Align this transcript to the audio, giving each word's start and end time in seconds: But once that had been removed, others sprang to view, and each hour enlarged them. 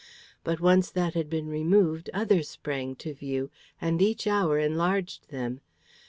But 0.43 0.59
once 0.59 0.89
that 0.89 1.13
had 1.13 1.29
been 1.29 1.47
removed, 1.47 2.09
others 2.11 2.49
sprang 2.49 2.95
to 2.95 3.13
view, 3.13 3.51
and 3.79 4.01
each 4.01 4.25
hour 4.25 4.57
enlarged 4.57 5.29
them. 5.29 5.61